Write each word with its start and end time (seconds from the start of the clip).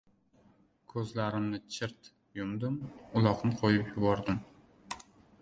Ko‘zlarimni 0.93 1.59
chirt 1.75 2.09
yumdim, 2.41 2.81
uloqni 3.21 3.53
qo‘yib 3.61 3.93
yubordim... 4.01 4.43